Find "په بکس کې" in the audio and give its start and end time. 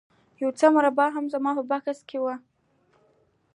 1.57-2.17